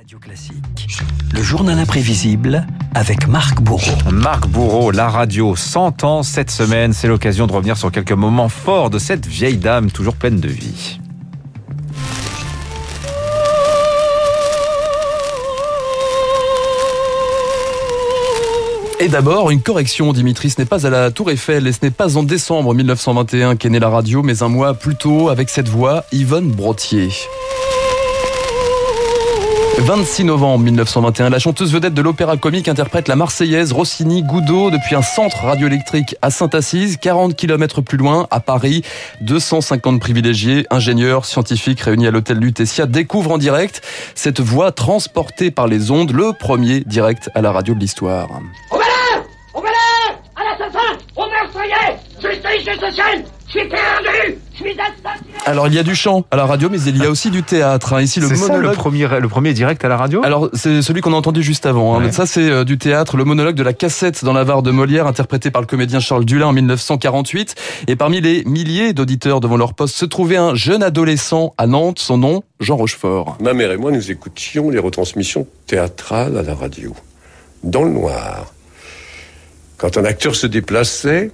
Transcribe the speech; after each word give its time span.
Radio 0.00 0.18
Classique, 0.18 0.88
le 1.34 1.42
journal 1.42 1.78
imprévisible 1.78 2.66
avec 2.94 3.28
Marc 3.28 3.60
Bourreau. 3.60 4.10
Marc 4.10 4.46
Bourreau, 4.46 4.92
la 4.92 5.10
radio 5.10 5.54
100 5.54 6.04
ans 6.04 6.22
cette 6.22 6.50
semaine, 6.50 6.94
c'est 6.94 7.06
l'occasion 7.06 7.46
de 7.46 7.52
revenir 7.52 7.76
sur 7.76 7.92
quelques 7.92 8.12
moments 8.12 8.48
forts 8.48 8.88
de 8.88 8.98
cette 8.98 9.26
vieille 9.26 9.58
dame 9.58 9.90
toujours 9.90 10.16
pleine 10.16 10.40
de 10.40 10.48
vie. 10.48 10.98
Et 19.00 19.08
d'abord, 19.08 19.50
une 19.50 19.60
correction, 19.60 20.14
Dimitri, 20.14 20.48
ce 20.48 20.62
n'est 20.62 20.66
pas 20.66 20.86
à 20.86 20.90
la 20.90 21.10
Tour 21.10 21.30
Eiffel 21.30 21.66
et 21.66 21.72
ce 21.72 21.80
n'est 21.82 21.90
pas 21.90 22.16
en 22.16 22.22
décembre 22.22 22.72
1921 22.74 23.56
qu'est 23.56 23.68
née 23.68 23.80
la 23.80 23.90
radio, 23.90 24.22
mais 24.22 24.42
un 24.42 24.48
mois 24.48 24.72
plus 24.72 24.96
tôt 24.96 25.28
avec 25.28 25.50
cette 25.50 25.68
voix, 25.68 26.04
Yvonne 26.10 26.50
Brottier. 26.50 27.10
26 29.80 30.24
novembre 30.24 30.64
1921, 30.64 31.30
la 31.30 31.38
chanteuse 31.38 31.72
vedette 31.72 31.94
de 31.94 32.02
l'opéra 32.02 32.36
comique 32.36 32.68
interprète 32.68 33.08
la 33.08 33.16
Marseillaise 33.16 33.72
Rossini 33.72 34.22
Goudot 34.22 34.70
depuis 34.70 34.94
un 34.94 35.02
centre 35.02 35.44
radioélectrique 35.44 36.16
à 36.20 36.30
Saint-Assise, 36.30 36.98
40 36.98 37.34
km 37.34 37.80
plus 37.80 37.96
loin, 37.96 38.26
à 38.30 38.40
Paris. 38.40 38.82
250 39.22 39.98
privilégiés, 39.98 40.66
ingénieurs, 40.70 41.24
scientifiques 41.24 41.80
réunis 41.80 42.06
à 42.06 42.10
l'hôtel 42.10 42.38
Lutetia 42.38 42.86
découvrent 42.86 43.32
en 43.32 43.38
direct 43.38 43.80
cette 44.14 44.40
voix 44.40 44.70
transportée 44.70 45.50
par 45.50 45.66
les 45.66 45.90
ondes, 45.90 46.12
le 46.12 46.32
premier 46.38 46.80
direct 46.80 47.30
à 47.34 47.40
la 47.40 47.50
radio 47.50 47.74
de 47.74 47.80
l'histoire. 47.80 48.28
Je 52.22 53.58
suis 53.58 53.68
perdu 53.68 54.38
Je 54.52 54.56
suis 54.58 54.70
assassiné 54.72 55.30
Alors 55.46 55.66
il 55.68 55.74
y 55.74 55.78
a 55.78 55.82
du 55.82 55.94
chant 55.96 56.24
à 56.30 56.36
la 56.36 56.44
radio, 56.46 56.68
mais 56.70 56.80
il 56.82 56.96
y 56.98 57.04
a 57.04 57.10
aussi 57.10 57.30
du 57.30 57.42
théâtre. 57.42 57.94
hein. 57.94 58.02
Ici 58.02 58.20
le 58.20 58.28
ça 58.28 58.48
premier, 58.74 59.08
le 59.20 59.28
premier 59.28 59.52
direct 59.54 59.84
à 59.84 59.88
la 59.88 59.96
radio? 59.96 60.22
Alors 60.24 60.50
c'est 60.52 60.82
celui 60.82 61.00
qu'on 61.00 61.12
a 61.12 61.16
entendu 61.16 61.42
juste 61.42 61.66
avant. 61.66 61.98
hein. 61.98 62.04
Ouais. 62.04 62.12
Ça 62.12 62.26
c'est 62.26 62.48
euh, 62.48 62.64
du 62.64 62.78
théâtre, 62.78 63.16
le 63.16 63.24
monologue 63.24 63.56
de 63.56 63.62
la 63.62 63.72
cassette 63.72 64.24
dans 64.24 64.32
la 64.32 64.44
Var 64.44 64.62
de 64.62 64.70
Molière, 64.70 65.06
interprété 65.06 65.50
par 65.50 65.62
le 65.62 65.66
comédien 65.66 65.98
Charles 65.98 66.24
Dulin 66.24 66.46
en 66.48 66.52
1948. 66.52 67.54
Et 67.88 67.96
parmi 67.96 68.20
les 68.20 68.44
milliers 68.44 68.92
d'auditeurs 68.92 69.40
devant 69.40 69.56
leur 69.56 69.74
poste 69.74 69.96
se 69.96 70.04
trouvait 70.04 70.36
un 70.36 70.54
jeune 70.54 70.82
adolescent 70.82 71.54
à 71.58 71.66
Nantes, 71.66 71.98
son 71.98 72.18
nom 72.18 72.42
Jean 72.60 72.76
Rochefort. 72.76 73.36
Ma 73.40 73.52
mère 73.54 73.72
et 73.72 73.76
moi, 73.78 73.90
nous 73.90 74.10
écoutions 74.10 74.70
les 74.70 74.78
retransmissions 74.78 75.46
théâtrales 75.66 76.36
à 76.36 76.42
la 76.42 76.54
radio, 76.54 76.94
dans 77.64 77.82
le 77.82 77.90
noir. 77.90 78.52
Quand 79.78 79.96
un 79.96 80.04
acteur 80.04 80.34
se 80.36 80.46
déplaçait, 80.46 81.30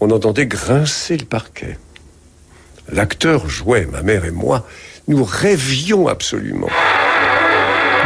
on 0.00 0.10
entendait 0.10 0.46
grincer 0.46 1.16
le 1.16 1.24
parquet. 1.24 1.78
L'acteur 2.92 3.48
jouait, 3.48 3.86
ma 3.86 4.02
mère 4.02 4.24
et 4.24 4.30
moi, 4.30 4.66
nous 5.08 5.24
rêvions 5.24 6.08
absolument. 6.08 6.68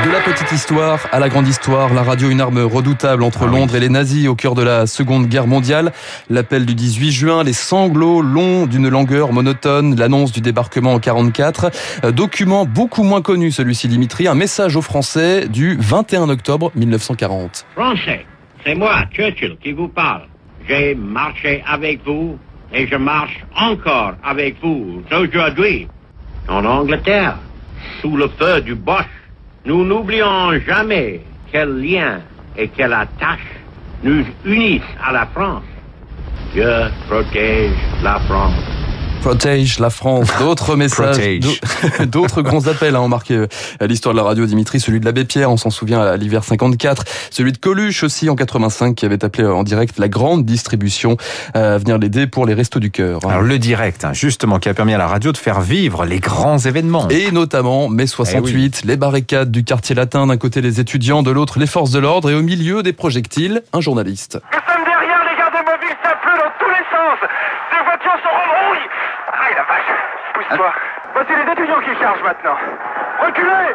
De 0.05 0.11
la 0.13 0.21
petite 0.21 0.53
histoire 0.53 1.09
à 1.11 1.19
la 1.19 1.29
grande 1.29 1.49
histoire, 1.49 1.93
la 1.93 2.05
radio 2.05 2.31
une 2.31 2.41
arme 2.41 2.61
redoutable 2.61 3.25
entre 3.25 3.47
Londres 3.47 3.75
et 3.75 3.81
les 3.81 3.89
nazis 3.89 4.29
au 4.29 4.37
cœur 4.37 4.55
de 4.55 4.63
la 4.63 4.87
Seconde 4.87 5.27
Guerre 5.27 5.49
mondiale. 5.49 5.93
L'appel 6.31 6.67
du 6.67 6.77
18 6.77 7.11
juin, 7.11 7.43
les 7.43 7.53
sanglots 7.53 8.23
longs 8.23 8.67
d'une 8.67 8.89
langueur 8.89 9.33
monotone, 9.33 9.97
l'annonce 9.99 10.31
du 10.31 10.41
débarquement 10.41 10.93
en 10.93 11.01
44. 11.01 11.71
Euh, 12.05 12.13
Document 12.13 12.65
beaucoup 12.65 13.03
moins 13.03 13.23
connu 13.23 13.51
celui-ci 13.51 13.89
Dimitri, 13.89 14.29
un 14.29 14.37
message 14.37 14.77
aux 14.77 14.83
Français 14.83 15.49
du 15.49 15.77
21 15.81 16.29
octobre 16.29 16.71
1940. 16.77 17.67
Français, 17.75 18.25
c'est 18.65 18.77
moi, 18.77 19.03
Churchill, 19.13 19.57
qui 19.61 19.73
vous 19.73 19.89
parle. 19.89 20.29
J'ai 20.69 20.95
marché 20.95 21.65
avec 21.67 22.05
vous 22.05 22.39
et 22.75 22.87
je 22.87 22.97
marche 22.97 23.43
encore 23.57 24.13
avec 24.23 24.57
vous 24.63 25.03
aujourd'hui. 25.11 25.89
En 26.47 26.65
Angleterre, 26.65 27.39
sous 28.03 28.17
le 28.17 28.29
feu 28.29 28.61
du 28.61 28.75
Bosch, 28.75 29.07
nous 29.65 29.85
n'oublions 29.85 30.53
jamais 30.67 31.21
quel 31.51 31.81
lien 31.81 32.21
et 32.57 32.69
quelle 32.69 32.93
attache 32.93 33.41
nous 34.03 34.25
unissent 34.45 34.83
à 35.03 35.13
la 35.13 35.27
France. 35.27 35.65
Dieu 36.53 36.91
protège 37.09 37.73
la 38.03 38.19
France. 38.21 38.78
Protège 39.23 39.79
la 39.79 39.91
France. 39.91 40.29
D'autres 40.39 40.77
messages, 40.77 41.41
d'autres 42.07 42.41
grands 42.43 42.67
appels 42.67 42.95
hein, 42.97 43.01
ont 43.01 43.09
marqué 43.09 43.35
euh, 43.35 43.47
l'histoire 43.83 44.15
de 44.15 44.19
la 44.19 44.25
radio, 44.25 44.47
Dimitri. 44.47 44.81
Celui 44.81 45.01
de 45.01 45.05
l'abbé 45.05 45.25
Pierre, 45.25 45.51
on 45.51 45.57
s'en 45.57 45.71
souvient 45.71 46.01
à 46.01 46.17
l'hiver 46.17 46.45
54. 46.45 47.05
Celui 47.31 47.53
de 47.53 47.59
Coluche 47.59 48.05
aussi 48.05 48.31
en 48.31 48.37
85, 48.37 48.95
qui 48.95 49.05
avait 49.05 49.25
appelé 49.25 49.47
en 49.47 49.65
direct 49.65 49.99
la 49.99 50.09
grande 50.09 50.45
distribution 50.45 51.17
euh, 51.57 51.75
à 51.75 51.79
venir 51.79 51.99
l'aider 51.99 52.27
pour 52.27 52.47
les 52.47 52.55
restos 52.55 52.79
du 52.81 52.91
cœur. 52.91 53.21
hein. 53.25 53.29
Alors 53.31 53.43
le 53.43 53.59
direct, 53.59 54.05
hein, 54.05 54.13
justement, 54.13 54.59
qui 54.59 54.69
a 54.69 54.75
permis 54.75 54.95
à 54.95 54.99
la 54.99 55.07
radio 55.09 55.33
de 55.33 55.37
faire 55.37 55.61
vivre 55.61 56.05
les 56.05 56.21
grands 56.21 56.59
événements. 56.59 57.09
Et 57.09 57.31
notamment 57.33 57.89
mai 57.89 58.07
68, 58.07 58.83
les 58.85 58.97
barricades 58.97 59.51
du 59.51 59.65
quartier 59.65 59.95
latin, 59.95 60.27
d'un 60.29 60.37
côté 60.37 60.61
les 60.61 60.81
étudiants, 60.81 61.23
de 61.23 61.31
l'autre 61.31 61.59
les 61.59 61.67
forces 61.67 61.91
de 61.91 61.99
l'ordre, 61.99 62.31
et 62.31 62.35
au 62.35 62.43
milieu 62.43 62.83
des 62.83 62.93
projectiles, 62.93 63.63
un 63.73 63.81
journaliste. 63.81 64.39
Nous 64.53 64.59
sommes 64.73 64.85
derrière 64.85 65.21
les 65.31 65.37
gardes 65.37 65.65
mobiles, 65.67 65.97
ça 66.03 66.15
pleut 66.23 66.39
dans 66.39 66.53
tous 66.59 66.71
les 66.71 66.87
sens. 66.89 67.19
Des 67.73 67.85
voitures 67.85 68.19
sont 68.23 68.35
rebrouillées. 68.35 68.89
Aïe 69.41 69.55
la 69.57 69.58
vache, 69.69 69.93
pousse-toi. 70.35 70.73
Voici 71.13 71.33
les 71.33 71.53
étudiants 71.53 71.81
qui 71.81 72.01
chargent 72.01 72.23
maintenant. 72.23 72.57
Reculez 73.25 73.75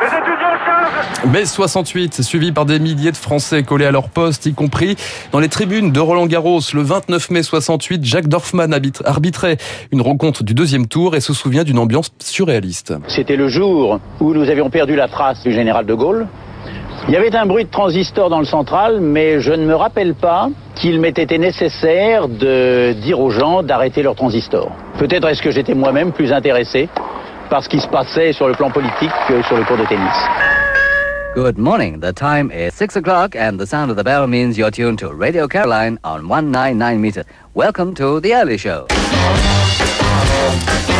Les 0.00 0.06
étudiants 0.06 0.58
chargent 0.64 1.32
Mai 1.32 1.46
68, 1.46 2.22
suivi 2.22 2.52
par 2.52 2.66
des 2.66 2.78
milliers 2.78 3.12
de 3.12 3.16
Français 3.16 3.62
collés 3.62 3.86
à 3.86 3.90
leur 3.90 4.08
poste, 4.08 4.46
y 4.46 4.54
compris 4.54 4.96
dans 5.32 5.40
les 5.40 5.48
tribunes 5.48 5.90
de 5.90 6.00
Roland 6.00 6.26
Garros. 6.26 6.60
Le 6.74 6.82
29 6.82 7.30
mai 7.30 7.42
68, 7.42 8.04
Jacques 8.04 8.28
Dorfman 8.28 8.72
arbitrait 9.04 9.56
une 9.90 10.02
rencontre 10.02 10.44
du 10.44 10.54
deuxième 10.54 10.86
tour 10.86 11.14
et 11.16 11.20
se 11.20 11.32
souvient 11.32 11.64
d'une 11.64 11.78
ambiance 11.78 12.10
surréaliste. 12.18 12.94
C'était 13.08 13.36
le 13.36 13.48
jour 13.48 14.00
où 14.20 14.34
nous 14.34 14.48
avions 14.50 14.70
perdu 14.70 14.96
la 14.96 15.08
trace 15.08 15.42
du 15.42 15.52
général 15.52 15.86
de 15.86 15.94
Gaulle. 15.94 16.26
Il 17.08 17.12
y 17.12 17.16
avait 17.16 17.34
un 17.36 17.46
bruit 17.46 17.64
de 17.64 17.70
transistor 17.70 18.30
dans 18.30 18.38
le 18.38 18.46
central, 18.46 19.00
mais 19.00 19.40
je 19.40 19.52
ne 19.52 19.66
me 19.66 19.74
rappelle 19.74 20.14
pas 20.14 20.48
qu'il 20.84 21.00
m'ait 21.00 21.08
été 21.08 21.38
nécessaire 21.38 22.28
de 22.28 22.92
dire 22.92 23.18
aux 23.18 23.30
gens 23.30 23.62
d'arrêter 23.62 24.02
leur 24.02 24.14
transistor. 24.14 24.70
Peut-être 24.98 25.26
est-ce 25.28 25.40
que 25.40 25.50
j'étais 25.50 25.72
moi-même 25.72 26.12
plus 26.12 26.30
intéressé 26.30 26.90
par 27.48 27.64
ce 27.64 27.70
qui 27.70 27.80
se 27.80 27.88
passait 27.88 28.34
sur 28.34 28.48
le 28.48 28.52
plan 28.52 28.70
politique 28.70 29.10
que 29.26 29.40
sur 29.44 29.56
le 29.56 29.64
cours 29.64 29.78
de 29.78 29.86
tennis. 29.86 30.14
Good 31.34 31.56
morning. 31.56 32.00
The 32.00 32.12
time 32.12 32.50
is 32.52 32.74
6 32.74 32.96
o'clock 32.98 33.34
and 33.34 33.56
the 33.56 33.64
sound 33.64 33.90
of 33.90 33.96
the 33.96 34.04
bell 34.04 34.26
means 34.26 34.58
you're 34.58 34.70
tuned 34.70 34.98
to 34.98 35.08
Radio 35.10 35.48
Caroline 35.48 35.98
on 36.04 36.28
199 36.28 37.00
meter. 37.00 37.24
Welcome 37.54 37.94
to 37.94 38.20
the 38.20 38.34
early 38.34 38.58
show. 38.58 38.86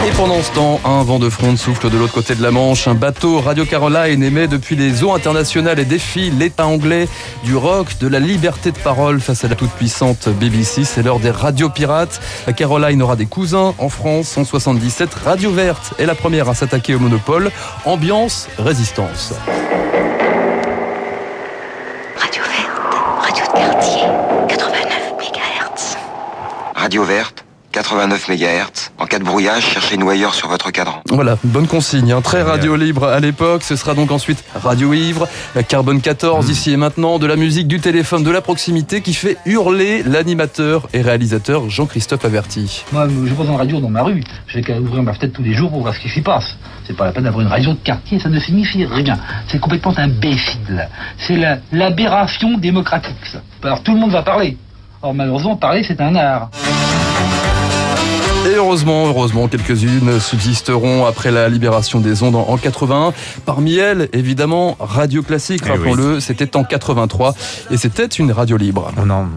Et 0.07 0.11
pendant 0.19 0.43
ce 0.43 0.53
temps, 0.53 0.81
un 0.85 1.03
vent 1.03 1.19
de 1.19 1.31
fronde 1.31 1.57
souffle 1.57 1.89
de 1.89 1.97
l'autre 1.97 2.13
côté 2.13 2.35
de 2.35 2.43
la 2.43 2.51
Manche. 2.51 2.87
Un 2.87 2.95
bateau 2.95 3.41
Radio 3.41 3.65
Caroline 3.65 4.23
émet 4.23 4.47
depuis 4.47 4.77
les 4.77 5.03
eaux 5.03 5.15
internationales 5.15 5.79
et 5.79 5.87
défie 5.87 6.31
l'État 6.31 6.67
anglais 6.67 7.09
du 7.43 7.57
rock, 7.57 7.97
de 8.01 8.07
la 8.07 8.21
liberté 8.21 8.71
de 8.71 8.77
parole 8.77 9.19
face 9.19 9.45
à 9.45 9.49
la 9.49 9.55
toute-puissante 9.55 10.29
BBC. 10.29 10.85
C'est 10.85 11.03
l'heure 11.03 11.21
des 11.21 11.31
radios 11.31 11.71
pirates. 11.71 12.21
La 12.47 12.53
Caroline 12.53 13.01
aura 13.01 13.17
des 13.17 13.25
cousins 13.25 13.75
en 13.79 13.89
France. 13.89 14.37
En 14.37 14.45
77, 14.45 15.15
Radio 15.25 15.51
Verte 15.51 15.95
est 15.99 16.05
la 16.05 16.15
première 16.15 16.51
à 16.51 16.55
s'attaquer 16.55 16.95
au 16.95 16.99
monopole. 16.99 17.51
Ambiance, 17.87 18.49
résistance. 18.59 19.33
Radio 22.19 22.43
verte, 22.43 22.71
radio 23.21 23.45
de 23.47 23.53
quartier, 23.59 24.03
89 24.49 25.13
MHz. 25.19 25.97
Radio 26.75 27.05
verte, 27.05 27.44
89 27.85 28.29
MHz. 28.29 28.93
En 29.01 29.07
cas 29.07 29.19
de 29.19 29.25
brouillage, 29.25 29.65
cherchez 29.65 29.97
noyeur 29.97 30.33
sur 30.33 30.47
votre 30.47 30.71
cadran. 30.71 31.03
Voilà, 31.11 31.37
bonne 31.43 31.67
consigne. 31.67 32.12
hein. 32.12 32.21
Très 32.23 32.43
radio 32.43 32.77
libre 32.77 33.03
à 33.09 33.19
l'époque. 33.19 33.65
Ce 33.65 33.75
sera 33.75 33.95
donc 33.95 34.12
ensuite 34.12 34.45
Radio 34.62 34.95
Ivre, 34.95 35.27
Carbone 35.67 36.01
14 36.01 36.49
ici 36.51 36.71
et 36.71 36.77
maintenant, 36.77 37.19
de 37.19 37.27
la 37.27 37.35
musique, 37.35 37.67
du 37.67 37.81
téléphone, 37.81 38.23
de 38.23 38.31
la 38.31 38.41
proximité 38.41 39.01
qui 39.01 39.12
fait 39.12 39.37
hurler 39.45 40.05
l'animateur 40.05 40.87
et 40.93 41.03
réalisateur 41.03 41.69
Jean-Christophe 41.69 42.25
Averti. 42.25 42.85
Moi, 42.93 43.09
je 43.27 43.35
pose 43.35 43.49
une 43.49 43.57
radio 43.57 43.81
dans 43.81 43.91
ma 43.91 44.03
rue. 44.03 44.23
Je 44.47 44.59
vais 44.59 44.62
qu'à 44.62 44.79
ouvrir 44.79 45.03
ma 45.03 45.12
fenêtre 45.12 45.35
tous 45.35 45.43
les 45.43 45.55
jours 45.55 45.71
pour 45.71 45.81
voir 45.83 45.95
ce 45.95 45.99
qui 45.99 46.09
s'y 46.09 46.21
passe. 46.23 46.56
C'est 46.87 46.97
pas 46.97 47.06
la 47.06 47.12
peine 47.12 47.25
d'avoir 47.25 47.43
une 47.43 47.51
radio 47.51 47.73
de 47.73 47.79
quartier, 47.79 48.21
ça 48.21 48.29
ne 48.29 48.39
signifie 48.39 48.85
rien. 48.85 49.19
C'est 49.49 49.59
complètement 49.59 49.94
imbécile. 49.99 50.88
C'est 51.19 51.37
la- 51.37 51.59
l'aberration 51.73 52.56
démocratique, 52.56 53.17
ça. 53.32 53.41
Alors 53.65 53.82
tout 53.82 53.94
le 53.94 53.99
monde 53.99 54.12
va 54.12 54.23
parler. 54.23 54.56
Or, 55.03 55.12
malheureusement, 55.12 55.56
parler, 55.56 55.82
c'est 55.82 56.00
un 56.00 56.15
art. 56.15 56.50
Et 58.44 58.56
heureusement, 58.56 59.06
heureusement, 59.06 59.49
quelques-unes 59.49 60.20
subsisteront 60.20 61.06
après 61.06 61.31
la 61.31 61.49
libération 61.49 62.00
des 62.00 62.23
ondes 62.23 62.37
en 62.37 62.44
en 62.49 62.58
81. 62.58 63.14
Parmi 63.46 63.76
elles, 63.76 64.08
évidemment, 64.12 64.76
Radio 64.79 65.23
Classique, 65.23 65.62
Eh 65.64 65.70
rappelons-le, 65.70 66.20
c'était 66.20 66.55
en 66.56 66.64
83 66.64 67.35
et 67.70 67.79
c'était 67.79 68.05
une 68.05 68.32
radio 68.32 68.58
libre. 68.58 68.93
Oh 69.00 69.06
non. 69.06 69.29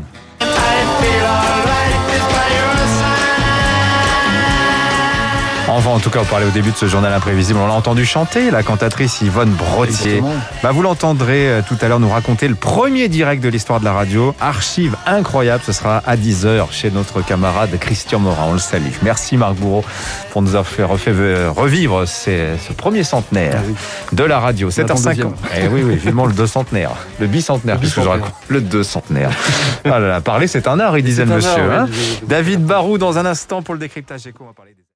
Enfin, 5.70 5.90
en 5.90 6.00
tout 6.00 6.10
cas, 6.10 6.20
vous 6.20 6.26
parlez 6.30 6.46
au 6.46 6.50
début 6.52 6.72
de 6.72 6.78
ce 6.78 6.86
journal 6.86 7.12
imprévisible. 7.14 7.60
On 7.62 7.68
l'a 7.68 7.74
entendu 7.74 8.06
chanter, 8.06 8.52
la 8.52 8.64
cantatrice 8.64 9.20
Yvonne 9.22 9.50
Brottier. 9.52 10.24
Bah, 10.64 10.72
vous 10.72 10.82
l'entendrez 10.82 11.50
euh, 11.50 11.62
tout 11.68 11.76
à 11.82 11.90
l'heure 11.90 12.00
nous 12.00 12.08
raconter 12.10 12.48
le 12.48 12.56
premier 12.56 13.10
direct 13.10 13.44
de 13.44 13.50
l'histoire 13.50 13.80
de 13.82 13.86
la 13.86 13.92
radio. 13.92 14.34
Archive 14.40 14.96
incroyable, 15.06 15.62
ce 15.66 15.74
sera 15.74 16.02
à 16.06 16.16
10h 16.16 16.72
chez 16.72 16.90
notre 16.90 17.22
camarade 17.22 17.78
Christian 17.80 18.20
Morin. 18.20 18.46
On 18.48 18.54
le 18.54 18.60
salue. 18.60 18.92
Merci 19.04 19.36
Marc 19.36 19.56
Bourreau 19.56 19.84
pour 20.32 20.42
nous 20.42 20.56
avoir 20.56 20.66
fait 20.68 21.12
euh, 21.12 21.52
revivre 21.54 22.08
ces- 22.08 22.58
ce 22.66 22.72
premier 22.72 23.04
centenaire 23.04 23.62
de 24.14 24.24
la 24.24 24.40
radio. 24.40 24.70
On 24.70 24.82
attend 24.82 24.94
le 24.94 25.00
7h50. 25.00 25.04
deuxième. 25.10 25.34
Eh 25.58 25.68
oui, 25.68 25.84
oui, 25.84 25.96
vivement 25.98 26.26
le 26.28 26.34
deux 26.34 26.48
centenaire. 26.48 26.92
Le 27.20 27.28
bicentenaire, 27.28 27.76
Le 27.76 27.82
qu'est-ce 27.82 27.96
que 27.96 28.02
je 28.04 28.08
raconte 28.08 28.34
Le 28.48 28.62
deux 28.62 28.84
centenaire. 28.84 29.32
Ah 29.84 30.00
là 30.00 30.08
là, 30.08 30.22
parler 30.22 30.48
c'est 30.48 30.68
un 30.68 30.80
art, 30.80 30.98
il 30.98 31.04
disait 31.04 31.26
le 31.26 31.36
monsieur. 31.36 31.50
art, 31.72 31.82
hein. 31.82 31.86
oui, 31.90 32.20
David 32.28 32.64
Barou 32.66 32.98
dans 32.98 33.18
un 33.18 33.26
instant 33.26 33.62
pour 33.62 33.74
le 33.74 33.80
décryptage 33.82 34.26
éco. 34.28 34.44
On 34.44 34.48
va 34.48 34.54
parler 34.54 34.72
des 34.72 34.84